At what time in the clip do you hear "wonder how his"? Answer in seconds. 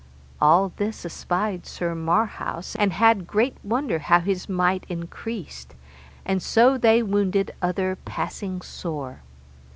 3.63-4.49